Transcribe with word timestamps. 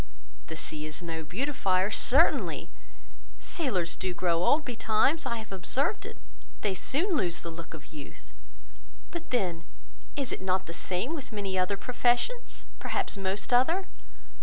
The 0.47 0.55
sea 0.55 0.87
is 0.87 1.03
no 1.03 1.23
beautifier, 1.23 1.91
certainly; 1.91 2.71
sailors 3.39 3.95
do 3.95 4.15
grow 4.15 4.43
old 4.43 4.65
betimes; 4.65 5.27
I 5.27 5.35
have 5.37 5.51
observed 5.51 6.07
it; 6.07 6.17
they 6.61 6.73
soon 6.73 7.15
lose 7.15 7.43
the 7.43 7.51
look 7.51 7.75
of 7.75 7.93
youth. 7.93 8.31
But 9.11 9.29
then, 9.29 9.63
is 10.15 10.33
not 10.39 10.61
it 10.61 10.65
the 10.65 10.73
same 10.73 11.13
with 11.13 11.31
many 11.31 11.55
other 11.55 11.77
professions, 11.77 12.63
perhaps 12.79 13.15
most 13.15 13.53
other? 13.53 13.85